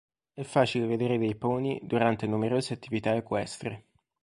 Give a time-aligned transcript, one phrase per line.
[0.33, 3.85] È facile vedere dei pony durante numerose attività equestri.